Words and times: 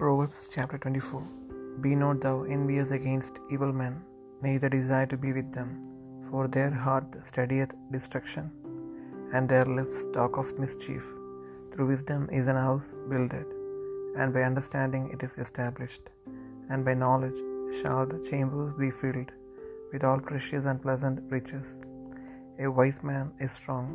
Proverbs 0.00 0.40
chapter 0.54 0.76
24 0.76 1.22
Be 1.84 1.92
not 2.00 2.20
thou 2.24 2.34
envious 2.54 2.90
against 2.96 3.38
evil 3.54 3.72
men, 3.80 3.94
neither 4.46 4.68
desire 4.74 5.06
to 5.12 5.16
be 5.22 5.30
with 5.36 5.48
them, 5.56 5.70
for 6.26 6.42
their 6.56 6.72
heart 6.84 7.06
studieth 7.30 7.72
destruction, 7.94 8.44
and 9.32 9.48
their 9.48 9.64
lips 9.78 9.98
talk 10.16 10.36
of 10.42 10.50
mischief. 10.64 11.06
Through 11.70 11.88
wisdom 11.92 12.28
is 12.40 12.46
an 12.52 12.60
house 12.66 12.90
builded, 13.12 13.48
and 14.18 14.34
by 14.36 14.42
understanding 14.50 15.04
it 15.14 15.22
is 15.28 15.34
established, 15.46 16.06
and 16.70 16.84
by 16.88 16.96
knowledge 17.04 17.40
shall 17.80 18.04
the 18.12 18.22
chambers 18.30 18.72
be 18.84 18.90
filled 19.00 19.32
with 19.92 20.04
all 20.08 20.20
precious 20.30 20.66
and 20.72 20.86
pleasant 20.86 21.20
riches. 21.36 21.68
A 22.66 22.68
wise 22.80 23.00
man 23.12 23.28
is 23.46 23.52
strong, 23.60 23.88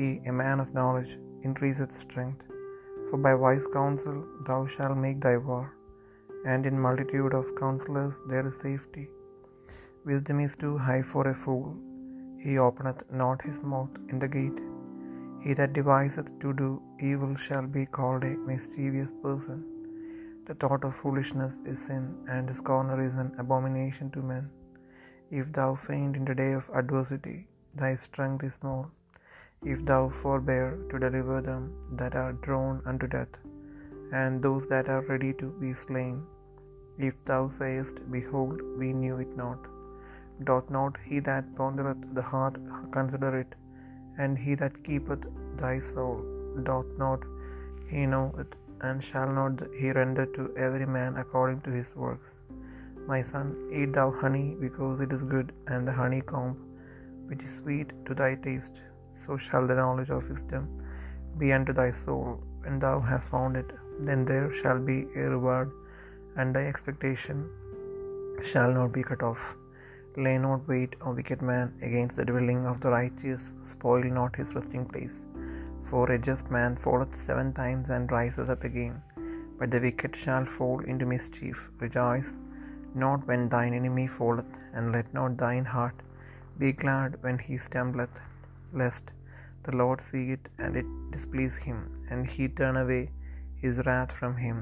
ye, 0.00 0.10
a 0.32 0.34
man 0.44 0.60
of 0.64 0.74
knowledge, 0.80 1.14
increaseth 1.48 1.94
strength. 2.06 2.44
For 3.14 3.18
by 3.24 3.32
wise 3.42 3.66
counsel 3.74 4.16
thou 4.46 4.60
shalt 4.70 4.98
make 5.02 5.18
thy 5.24 5.34
war, 5.48 5.64
and 6.52 6.62
in 6.68 6.84
multitude 6.84 7.34
of 7.40 7.50
counselors 7.60 8.16
there 8.30 8.46
is 8.48 8.56
safety. 8.62 9.04
Wisdom 10.08 10.40
is 10.44 10.56
too 10.62 10.72
high 10.86 11.02
for 11.10 11.22
a 11.28 11.34
fool, 11.42 11.68
he 12.44 12.54
openeth 12.64 13.04
not 13.20 13.44
his 13.48 13.60
mouth 13.72 13.94
in 14.10 14.18
the 14.22 14.30
gate. 14.36 14.58
He 15.44 15.54
that 15.60 15.76
deviseth 15.78 16.32
to 16.42 16.50
do 16.62 16.70
evil 17.10 17.36
shall 17.44 17.68
be 17.76 17.84
called 17.98 18.24
a 18.30 18.34
mischievous 18.50 19.12
person. 19.26 19.60
The 20.48 20.56
thought 20.62 20.82
of 20.88 21.00
foolishness 21.02 21.54
is 21.72 21.86
sin, 21.86 22.04
and 22.36 22.56
scorner 22.62 22.98
is 23.06 23.16
an 23.24 23.32
abomination 23.44 24.10
to 24.16 24.28
men. 24.32 24.46
If 25.30 25.54
thou 25.60 25.70
faint 25.86 26.16
in 26.20 26.26
the 26.32 26.38
day 26.44 26.52
of 26.60 26.68
adversity, 26.82 27.38
thy 27.84 27.94
strength 28.08 28.44
is 28.50 28.56
small. 28.60 28.84
If 29.72 29.78
thou 29.90 30.02
forbear 30.20 30.66
to 30.90 30.98
deliver 31.04 31.36
them 31.48 31.62
that 31.98 32.14
are 32.22 32.32
drawn 32.46 32.76
unto 32.90 33.06
death, 33.14 33.34
and 34.20 34.42
those 34.46 34.64
that 34.72 34.88
are 34.94 35.04
ready 35.12 35.30
to 35.40 35.46
be 35.62 35.70
slain, 35.84 36.16
if 37.08 37.14
thou 37.30 37.42
sayest, 37.58 37.96
Behold, 38.16 38.58
we 38.80 38.88
knew 39.00 39.16
it 39.24 39.32
not, 39.42 39.62
doth 40.50 40.68
not 40.76 40.96
he 41.08 41.18
that 41.28 41.46
pondereth 41.58 42.04
the 42.18 42.26
heart 42.32 42.56
consider 42.96 43.32
it, 43.42 43.52
and 44.22 44.42
he 44.44 44.54
that 44.62 44.76
keepeth 44.86 45.24
thy 45.62 45.74
soul, 45.90 46.18
doth 46.70 46.90
not 47.04 47.22
he 47.92 48.02
know 48.14 48.26
it, 48.42 48.52
and 48.86 49.06
shall 49.08 49.30
not 49.40 49.58
he 49.80 49.90
render 50.00 50.26
to 50.36 50.44
every 50.66 50.88
man 50.98 51.14
according 51.24 51.60
to 51.66 51.72
his 51.78 51.90
works? 52.04 52.30
My 53.12 53.20
son, 53.32 53.48
eat 53.78 53.92
thou 53.98 54.08
honey, 54.22 54.48
because 54.66 54.98
it 55.06 55.12
is 55.16 55.24
good, 55.36 55.48
and 55.72 55.88
the 55.88 55.96
honeycomb, 56.00 56.54
which 57.28 57.44
is 57.46 57.54
sweet 57.60 57.90
to 58.06 58.14
thy 58.22 58.32
taste. 58.48 58.76
So 59.22 59.36
shall 59.36 59.66
the 59.66 59.76
knowledge 59.80 60.10
of 60.10 60.28
wisdom 60.28 60.64
be 61.38 61.52
unto 61.56 61.72
thy 61.72 61.90
soul. 61.90 62.26
When 62.62 62.78
thou 62.84 63.00
hast 63.00 63.28
found 63.28 63.56
it, 63.56 63.70
then 64.06 64.24
there 64.30 64.48
shall 64.60 64.78
be 64.78 64.98
a 65.16 65.24
reward, 65.34 65.70
and 66.36 66.54
thy 66.54 66.64
expectation 66.66 67.38
shall 68.50 68.72
not 68.78 68.92
be 68.96 69.02
cut 69.10 69.22
off. 69.22 69.42
Lay 70.24 70.36
not 70.38 70.66
wait, 70.72 70.92
O 71.02 71.12
wicked 71.18 71.42
man, 71.50 71.68
against 71.88 72.16
the 72.16 72.24
dwelling 72.30 72.62
of 72.70 72.80
the 72.82 72.90
righteous, 72.90 73.52
spoil 73.62 74.04
not 74.18 74.36
his 74.40 74.54
resting 74.56 74.84
place. 74.92 75.16
For 75.88 76.04
a 76.10 76.18
just 76.28 76.50
man 76.56 76.76
falleth 76.84 77.14
seven 77.28 77.52
times 77.52 77.90
and 77.90 78.10
riseth 78.10 78.50
up 78.54 78.64
again, 78.70 78.96
but 79.58 79.70
the 79.72 79.80
wicked 79.86 80.14
shall 80.22 80.46
fall 80.56 80.80
into 80.92 81.06
mischief. 81.14 81.58
Rejoice 81.84 82.30
not 82.94 83.26
when 83.28 83.48
thine 83.54 83.74
enemy 83.80 84.06
falleth, 84.06 84.52
and 84.72 84.92
let 84.96 85.12
not 85.18 85.36
thine 85.36 85.66
heart 85.74 85.98
be 86.62 86.70
glad 86.84 87.20
when 87.24 87.38
he 87.46 87.56
stumbleth, 87.58 88.16
lest 88.82 89.06
the 89.66 89.76
Lord 89.80 90.00
see 90.08 90.24
it 90.36 90.44
and 90.62 90.72
it 90.80 90.88
displease 91.14 91.56
him, 91.66 91.78
and 92.10 92.32
he 92.34 92.46
turn 92.60 92.76
away 92.82 93.02
his 93.64 93.78
wrath 93.86 94.12
from 94.20 94.34
him. 94.46 94.58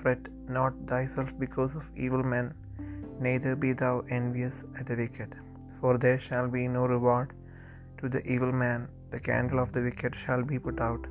Fret 0.00 0.24
not 0.56 0.74
thyself 0.90 1.30
because 1.44 1.74
of 1.78 1.90
evil 2.04 2.24
men, 2.34 2.48
neither 3.26 3.54
be 3.64 3.72
thou 3.82 3.94
envious 4.18 4.56
at 4.78 4.86
the 4.90 4.98
wicked, 5.02 5.30
for 5.78 5.92
there 6.04 6.20
shall 6.26 6.48
be 6.56 6.64
no 6.78 6.84
reward 6.94 7.30
to 8.00 8.08
the 8.14 8.22
evil 8.34 8.52
man, 8.64 8.80
the 9.14 9.22
candle 9.28 9.60
of 9.64 9.70
the 9.74 9.84
wicked 9.88 10.14
shall 10.24 10.42
be 10.52 10.58
put 10.66 10.80
out. 10.88 11.04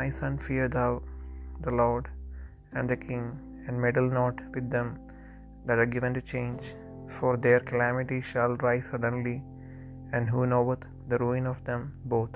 My 0.00 0.08
son, 0.18 0.34
fear 0.46 0.66
thou 0.76 0.90
the 1.66 1.74
Lord 1.82 2.06
and 2.76 2.88
the 2.92 3.00
king, 3.08 3.24
and 3.66 3.82
meddle 3.84 4.08
not 4.20 4.38
with 4.54 4.68
them 4.76 4.88
that 5.66 5.80
are 5.82 5.92
given 5.96 6.14
to 6.16 6.30
change, 6.34 6.64
for 7.16 7.32
their 7.44 7.60
calamity 7.70 8.20
shall 8.30 8.54
rise 8.66 8.86
suddenly, 8.92 9.36
and 10.14 10.26
who 10.32 10.42
knoweth 10.52 10.84
the 11.10 11.18
ruin 11.18 11.46
of 11.46 11.64
them 11.64 11.92
both? 12.04 12.34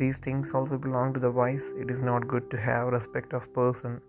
These 0.00 0.18
things 0.18 0.52
also 0.52 0.76
belong 0.76 1.14
to 1.14 1.20
the 1.20 1.30
wise. 1.30 1.66
It 1.82 1.90
is 1.90 2.02
not 2.10 2.28
good 2.32 2.50
to 2.52 2.58
have 2.68 2.94
respect 2.98 3.32
of 3.32 3.52
person 3.60 4.00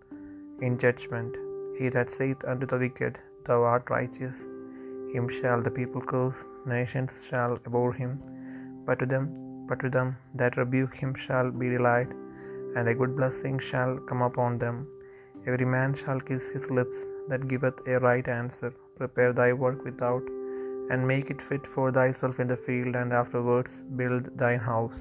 in 0.66 0.78
judgment. 0.84 1.34
He 1.78 1.88
that 1.96 2.10
saith 2.10 2.44
unto 2.52 2.66
the 2.66 2.80
wicked, 2.84 3.18
Thou 3.46 3.62
art 3.72 3.88
righteous, 3.96 4.38
him 5.14 5.26
shall 5.36 5.62
the 5.62 5.74
people 5.78 6.02
curse, 6.12 6.40
nations 6.66 7.12
shall 7.28 7.54
abhor 7.66 7.92
him. 8.00 8.12
But 8.86 8.98
to 9.00 9.06
them, 9.12 9.26
but 9.68 9.80
to 9.80 9.90
them 9.96 10.08
that 10.40 10.58
rebuke 10.62 10.94
him 11.02 11.14
shall 11.24 11.50
be 11.50 11.68
delight, 11.76 12.12
and 12.76 12.88
a 12.88 12.96
good 13.00 13.14
blessing 13.20 13.58
shall 13.70 13.94
come 14.08 14.22
upon 14.30 14.58
them. 14.64 14.76
Every 15.46 15.68
man 15.76 15.94
shall 16.00 16.20
kiss 16.28 16.46
his 16.56 16.66
lips 16.78 16.98
that 17.30 17.48
giveth 17.52 17.78
a 17.86 17.98
right 18.08 18.28
answer. 18.40 18.70
Prepare 18.98 19.32
thy 19.32 19.50
work 19.64 19.80
without, 19.88 20.24
and 20.90 21.10
make 21.12 21.28
it 21.34 21.42
fit 21.48 21.66
for 21.74 21.86
thyself 21.98 22.40
in 22.42 22.48
the 22.52 22.60
field, 22.66 22.94
and 23.00 23.12
afterwards 23.22 23.72
build 24.00 24.24
thine 24.42 24.62
house. 24.72 24.98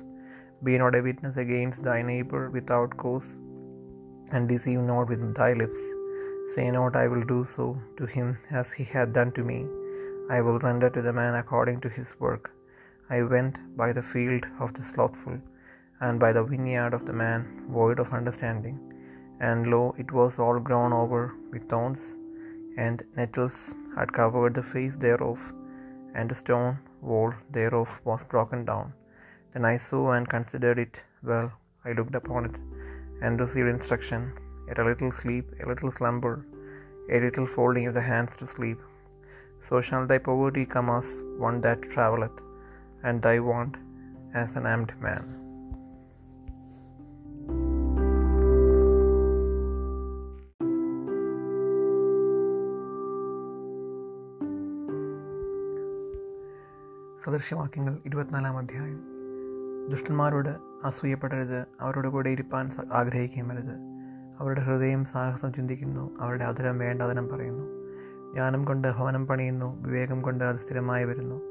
Be 0.68 0.76
not 0.82 0.98
a 1.00 1.02
witness 1.08 1.38
against 1.46 1.84
thy 1.88 2.00
neighbor 2.12 2.44
without 2.58 2.98
cause, 3.04 3.30
and 4.34 4.50
deceive 4.52 4.84
not 4.92 5.10
with 5.12 5.24
thy 5.40 5.52
lips. 5.62 5.82
Say 6.54 6.66
not, 6.78 6.96
I 7.04 7.08
will 7.12 7.26
do 7.34 7.40
so 7.56 7.66
to 7.98 8.06
him 8.16 8.30
as 8.60 8.72
he 8.78 8.86
hath 8.94 9.12
done 9.18 9.32
to 9.38 9.44
me. 9.52 9.60
I 10.36 10.40
will 10.46 10.60
render 10.68 10.90
to 10.96 11.02
the 11.08 11.14
man 11.20 11.36
according 11.42 11.80
to 11.82 11.90
his 11.98 12.10
work. 12.26 12.46
I 13.16 13.20
went 13.34 13.56
by 13.82 13.90
the 13.98 14.08
field 14.12 14.46
of 14.64 14.74
the 14.78 14.86
slothful, 14.92 15.38
and 16.06 16.20
by 16.24 16.32
the 16.38 16.44
vineyard 16.52 16.94
of 16.98 17.06
the 17.10 17.18
man 17.24 17.42
void 17.78 18.00
of 18.04 18.16
understanding. 18.20 18.78
And 19.48 19.68
lo, 19.74 19.84
it 20.04 20.12
was 20.20 20.40
all 20.44 20.60
grown 20.70 20.94
over 21.02 21.22
with 21.52 21.70
thorns, 21.72 22.04
and 22.86 23.04
nettles 23.18 23.58
had 23.98 24.18
covered 24.20 24.56
the 24.56 24.68
face 24.74 24.96
thereof, 25.06 25.40
and 26.18 26.30
the 26.32 26.40
stone 26.44 26.74
wall 27.10 27.32
thereof 27.56 27.92
was 28.10 28.24
broken 28.34 28.66
down. 28.72 28.88
Then 29.54 29.66
I 29.74 29.78
saw 29.78 30.04
and 30.16 30.34
considered 30.36 30.80
it 30.86 30.96
well. 31.24 31.50
I 31.86 31.94
looked 31.98 32.16
upon 32.22 32.46
it, 32.50 32.56
and 33.22 33.40
received 33.40 33.70
instruction. 33.76 34.22
Yet 34.68 34.80
a 34.84 34.88
little 34.92 35.12
sleep, 35.22 35.46
a 35.64 35.68
little 35.72 35.92
slumber, 35.98 36.36
a 37.16 37.20
little 37.26 37.48
folding 37.56 37.88
of 37.88 37.96
the 37.98 38.08
hands 38.12 38.36
to 38.40 38.48
sleep. 38.56 38.80
So 39.68 39.82
shall 39.88 40.06
thy 40.06 40.20
poverty 40.30 40.66
come 40.76 40.90
as 41.00 41.08
one 41.48 41.60
that 41.62 41.90
travelleth, 41.94 42.38
and 43.04 43.22
thy 43.22 43.40
want 43.52 43.76
as 44.34 44.56
an 44.60 44.66
armed 44.74 44.94
man. 45.08 45.47
സദൃശ്യവാക്യങ്ങൾ 57.24 57.98
ഇരുപത്തിനാലാം 58.06 58.58
അധ്യായം. 58.58 59.04
ദുഷ്ടന്മാരോട് 59.90 60.50
അസൂയപ്പെടരുത് 60.84 61.66
അവരോട് 61.82 62.08
കൂടെ 62.08 62.30
ഇരിപ്പാൻ 62.30 62.70
ആഗ്രഹിക്കുകയും 62.94 63.48
വരുത് 63.48 63.76
അവരുടെ 64.40 64.62
ഹൃദയം 64.62 65.06
സാഹസം 65.06 65.54
ചിന്തിക്കുന്നു 65.54 66.18
അവരുടെ 66.22 66.44
അധരം 66.44 66.80
വേണ്ടാതനം 66.80 67.28
പറയുന്നു. 67.28 67.66
ജ്ഞാനം 68.32 68.66
കൊണ്ട് 68.66 68.88
ഭവനം 68.88 69.28
പണിയുന്നു 69.28 69.82
വിവേകം 69.82 70.22
കൊണ്ട് 70.22 70.44
അത് 70.44 70.56
സ്ഥിരമായി 70.56 71.04
വരുന്നു. 71.04 71.42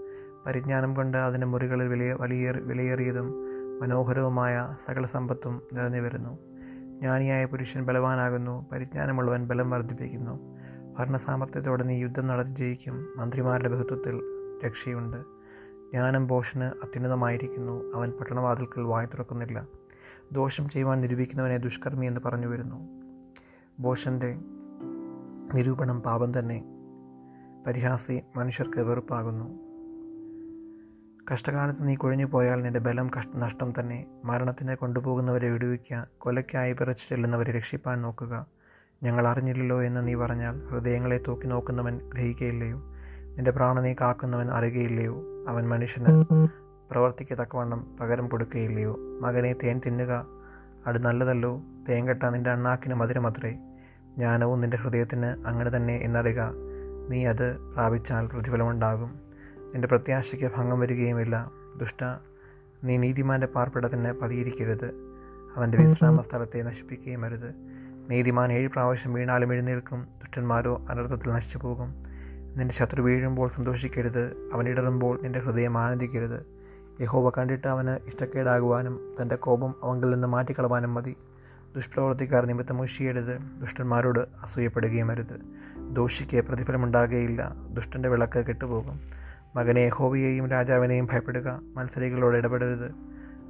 പരിജ്ഞാനം 0.47 0.94
കൊണ്ട് 0.94 1.19
അതിന് 1.19 1.47
മുറികളിൽ 1.47 1.88
വിലയ 1.88 2.12
വലിയ 2.12 2.50
വിലയേറിയതും 2.50 3.34
മനോഹരവുമായ 3.80 4.77
സകല 4.86 5.07
സമ്പത്തും 5.07 5.62
നിറഞ്ഞു 5.72 6.01
വരുന്നു. 6.01 6.39
ജ്ഞാനിയായ 6.98 7.45
പുരുഷൻ 7.45 7.84
ബലവാനാകുന്നു 7.84 8.66
പരിജ്ഞാനമുള്ളവൻ 8.72 9.48
ബലം 9.48 9.71
വർദ്ധിപ്പിക്കുന്നു. 9.71 10.57
ഭരണസാമർത്ഥ്യത്തോടെ 10.98 11.84
നീ 11.84 11.98
യുദ്ധം 11.98 12.27
നടത്തി 12.27 12.51
ജയിക്കും 12.51 13.09
മന്ത്രിമാരുടെ 13.16 13.69
ബഹുത്വത്തിൽ 13.69 14.22
രക്ഷയുണ്ട്. 14.66 15.35
ജ്ഞാനം 15.91 16.27
ബോഷന് 16.27 16.62
അത്യുന്നതമായിരിക്കുന്നു. 16.62 17.92
അവൻ 17.94 18.10
പട്ടണവാതിൽക്കൽ 18.10 18.80
വായി 18.80 19.06
തുറക്കുന്നില്ല. 19.06 19.66
ദോഷം 20.33 20.68
ചെയ്യുവാൻ 20.68 21.00
നിരൂപിക്കുന്നവനെ 21.00 21.56
ദുഷ്കർമ്മി 21.56 22.06
എന്ന് 22.06 22.21
പറഞ്ഞു 22.24 22.47
വരുന്നു. 22.47 22.88
ബോഷന്റെ 23.80 24.38
നിരൂപണം 25.54 26.03
പാപം 26.03 26.38
തന്നെ. 26.38 26.65
പരിഹാസി 27.66 28.22
മനുഷ്യർക്ക് 28.36 28.80
വെറുപ്പാകുന്നു. 28.80 29.66
കഷ്ടകാലത്ത് 31.33 31.88
നീ 31.88 31.94
കൊഴിഞ്ഞു 31.94 32.27
പോയാൽ 32.27 32.62
നിന്റെ 32.62 32.80
ബലം 32.80 33.10
കഷ്ട 33.18 33.36
നഷ്ടം 33.36 33.72
തന്നെ. 33.80 34.06
മരണത്തിനെ 34.24 34.74
കൊണ്ടുപോകുന്നവരെ 34.74 35.50
വിടുവിക്കുക. 35.50 36.09
കൊലയ്ക്കായി 36.18 36.72
വിറച്ചു 36.72 37.09
ചെല്ലുന്നവരെ 37.09 37.53
രക്ഷിപ്പാൻ 37.53 38.03
നോക്കുക. 38.03 38.47
ഞങ്ങൾ 39.03 39.28
അറിഞ്ഞില്ലല്ലോ 39.28 39.83
എന്ന് 39.83 40.09
നീ 40.09 40.15
പറഞ്ഞാൽ 40.15 40.68
ഹൃദയങ്ങളെ 40.68 41.21
തൂക്കി 41.28 41.47
നോക്കുന്നവൻ 41.47 42.09
ഗ്രഹിക്കുകയില്ലയോ 42.09 42.83
നിന്റെ 43.36 43.50
പ്രാണനെ 43.50 43.97
കാക്കുന്നവൻ 44.00 44.50
അറിയുകയില്ലയോ? 44.50 45.35
അവൻ 45.48 45.69
മനുഷ്യന് 45.69 46.25
പ്രവർത്തിക്കത്തക്കവണ്ണം 46.91 47.97
പകരം 48.01 48.28
കൊടുക്കുകയില്ലയോ? 48.28 48.97
മകനെ 49.21 49.53
തേൻ 49.53 49.81
തിന്നുക 49.87 50.27
അത് 50.87 51.04
നല്ലതല്ലോ. 51.04 51.63
തേൻ 51.89 52.09
കെട്ട 52.09 52.22
നിന്റെ 52.22 52.51
അണ്ണാക്കിന് 52.51 52.95
മധുരമത്രേ. 52.95 53.51
ജ്ഞാനവും 54.16 54.60
നിന്റെ 54.60 54.77
ഹൃദയത്തിന് 54.77 55.27
അങ്ങനെ 55.27 55.77
തന്നെ 55.77 55.97
എന്നറിയുക. 55.97 56.53
നീ 57.09 57.27
അത് 57.27 57.59
പ്രാപിച്ചാൽ 57.59 58.27
പ്രതിഫലമുണ്ടാകും. 58.27 59.21
നിന്റെ 59.57 59.89
പ്രത്യാശയ്ക്ക് 59.89 60.57
ഭംഗം 60.57 60.81
വരികയുമില്ല. 60.81 61.51
ദുഷ്ട 61.77 62.04
നീ 62.84 62.97
നീതിമാന്റെ 62.97 63.47
പാർപ്പിടത്തിന് 63.47 64.13
പതിയിരിക്കരുത്. 64.13 64.95
അവന്റെ 65.57 65.78
വിശ്രാമ 65.78 66.16
സ്ഥലത്തെ 66.16 66.63
നശിപ്പിക്കുകയും 66.63 67.25
അരുത്. 67.25 67.54
നീതിമാൻ 68.10 68.53
ഏഴ് 68.53 68.69
പ്രാവശ്യം 68.69 69.15
വീണാലും 69.15 69.53
എഴുന്നേൽക്കും. 69.53 70.03
ദുഷ്ടന്മാരോ 70.03 70.83
അനർത്ഥത്തിൽ 70.89 71.33
നശിച്ചു 71.33 71.59
പോകും 71.59 72.05
നിന്റെ 72.56 72.74
ശത്രു 72.74 73.03
വീഴുമ്പോൾ 73.03 73.48
സന്തോഷിക്കരുത്. 73.48 74.50
അവൻ 74.53 74.68
ഇടറുമ്പോൾ 74.68 75.20
നിന്റെ 75.22 75.38
ഹൃദയം 75.38 75.78
ആനന്ദിക്കരുത്. 75.78 76.47
യഹോവ 77.00 77.30
കണ്ടിട്ട് 77.30 77.66
അവന് 77.66 77.91
ഇഷ്ടക്കേടാകുവാനും 77.91 79.16
തന്റെ 79.22 79.36
കോപം 79.36 79.74
അവങ്കിൽ 79.82 80.10
നിന്ന് 80.10 80.28
മാറ്റിക്കളവാനും 80.28 80.94
മതി. 80.94 81.16
ദുഷ്പ്രവർത്തിക്കാർ 81.74 82.47
നിമിത്തം 82.47 82.76
മുഷിയരുത്. 82.76 83.38
ദുഷ്ടന്മാരോട് 83.60 84.18
അസൂയപ്പെടുകയും 84.18 85.10
അരുത്. 85.10 85.41
ദോഷിക്ക് 85.92 86.41
പ്രതിഫലമുണ്ടാകുകയില്ല 86.41 87.53
ദുഷ്ടന്റെ 87.72 88.08
വിളക്ക് 88.08 88.47
കെട്ടുപോകും. 88.47 89.00
മകനെ 89.56 89.80
യഹോവയെയും 89.80 90.50
രാജാവിനെയും 90.50 91.09
ഭയപ്പെടുക. 91.12 91.60
മത്സരികളോട് 91.74 92.36
ഇടപെടരുത്. 92.36 92.92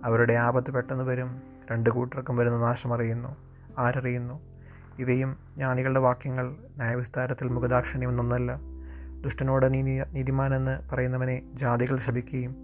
അവരുടെ 0.05 0.35
ആപത്ത് 0.35 0.71
പെട്ടെന്ന് 0.71 1.05
വരും. 1.05 1.43
രണ്ട് 1.71 1.91
കൂട്ടർക്കും 1.91 2.37
വരുന്ന 2.37 2.59
നാശമറിയുന്നു. 2.59 3.37
ആരറിയുന്നു? 3.79 4.41
ഇവയും 4.99 5.37
ജ്ഞാനികളുടെ 5.55 6.01
വാക്യങ്ങൾ 6.01 6.57
ന്യായവിസ്താരത്തിൽ 6.77 7.49
മുഖദാക്ഷിണ്യം 7.49 8.21
ഒന്നല്ല 8.21 8.76
ദുഷ്ടനോട് 9.27 9.75
നീ 9.75 9.83
നീതിമാനെന്ന് 10.13 10.95
പറയുന്നവനെ 10.95 11.43
ജാതികൾ 11.55 11.97
ശപിക്കുകയും 11.97 12.57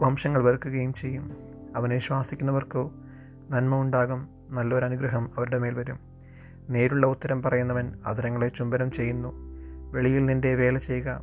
വംശങ്ങൾ 0.00 0.42
വെറുക്കുകയും 0.42 0.94
ചെയ്യും. 0.94 1.36
അവനെ 1.76 1.98
ശ്വാസിക്കുന്നവർക്കോ 1.98 2.92
നന്മ 3.50 3.80
ഉണ്ടാകും. 3.80 4.28
നല്ലൊരനുഗ്രഹം 4.50 5.30
അവരുടെ 5.36 5.58
മേൽ 5.58 5.74
വരും. 5.74 5.98
നേരുള്ള 6.70 7.06
ഉത്തരം 7.06 7.42
പറയുന്നവൻ 7.42 7.92
അതരങ്ങളെ 8.06 8.48
ചുംബനം 8.48 8.90
ചെയ്യുന്നു. 8.90 9.32
വെളിയിൽ 9.92 10.26
നിന്റെ 10.26 10.54
വേല 10.54 10.78
ചെയ്യുക. 10.78 11.20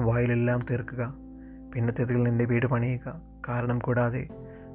വായിലെല്ലാം 0.00 0.60
തീർക്കുക. 0.70 1.14
പിന്നത്തേതിൽ 1.74 2.22
നിന്റെ 2.22 2.44
വീട് 2.44 2.66
പണിയുക. 2.66 3.20
കാരണം 3.48 3.78
കൂടാതെ 3.78 4.28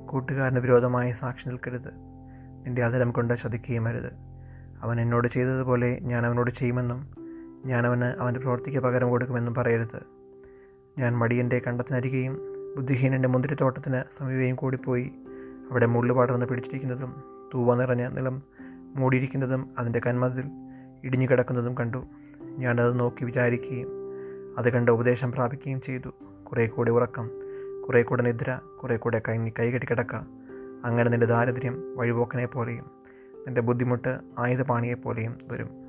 കൂട്ടുകാരന് 0.06 0.59
വിരോധമായി 0.59 1.12
സാക്ഷി 1.12 1.47
നിൽക്കരുത്. 1.47 1.89
നിന്റെ 2.65 2.83
അതരം 2.83 3.12
കൊണ്ട് 3.12 3.33
ചതിക്കുകയും 3.44 3.88
അരുത്. 3.88 4.13
അവൻ 4.83 5.01
എന്നോട് 5.01 5.27
ചെയ്തതുപോലെ 5.27 6.00
ഞാൻ 6.01 6.25
അവനോട് 6.25 6.51
ചെയ്യുമെന്നും 6.51 7.25
ഞാൻ 7.66 7.88
അവന് 7.88 8.04
അവന്റെ 8.04 8.40
പ്രവൃത്തിക്ക് 8.40 8.80
പകരം 8.80 9.10
കൊടുക്കുമെന്നും 9.10 9.56
പറയരുത്. 9.56 10.04
ഞാൻ 11.00 11.18
മടിയന്റെ 11.18 11.62
കണ്ടത്തിനരികെയും 11.68 12.40
ബുദ്ധിഹീനന്റെ 12.76 13.30
മുന്തിരിത്തോട്ടത്തിന് 13.30 14.02
സമീപയും 14.18 14.56
കൂടിപ്പോയി. 14.56 15.12
അവിടെ 15.72 15.86
മുള്ളു 15.86 16.14
പടർന്ന് 16.14 16.46
പിടിച്ചിരിക്കുന്നതും 16.46 17.24
തൂവ 17.54 17.76
നിറഞ്ഞ 17.76 18.08
നിലം 18.08 18.42
മൂടിയിരിക്കുന്നതും 18.96 19.70
അതിന്റെ 19.78 20.02
കന്മതിൽ 20.08 20.44
ഇടിഞ്ഞു 21.04 21.28
കിടക്കുന്നതും 21.32 21.78
കണ്ടു. 21.78 22.06
ഞാനത് 22.42 23.00
നോക്കി 23.00 23.26
വിചാരിക്കുകയും 23.26 23.88
അത് 24.58 24.70
കണ്ട് 24.70 24.92
ഉപദേശം 24.92 25.32
പ്രാപിക്കുകയും 25.32 25.82
ചെയ്തു. 25.82 26.10
കുറേ 26.44 26.68
കൂടി 26.68 26.92
ഉറക്കം 26.92 27.30
കുറേ 27.88 28.04
കൂടെ 28.04 28.24
നിദ്ര 28.24 28.60
കുറേ 28.84 28.98
കൂടെ 28.98 29.22
കൈ 29.28 29.50
കൈകെട്ടി 29.60 29.88
കിടക്ക. 29.90 30.16
അങ്ങനെ 30.86 31.10
നിന്റെ 31.10 31.26
ദാരിദ്ര്യം 31.26 31.98
വഴിപോക്കനെ 31.98 32.46
പോലെയും 32.46 32.86
നിന്റെ 33.38 33.62
ബുദ്ധിമുട്ട് 33.62 34.20
ആയുധപാണിയെപ്പോലെയും 34.40 35.38
വരും. 35.48 35.85